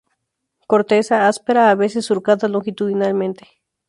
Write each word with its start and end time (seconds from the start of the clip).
Corteza: 0.65 1.27
áspera, 1.27 1.69
a 1.69 1.75
veces 1.75 2.05
surcada 2.07 2.47
longitudinalmente. 2.47 3.47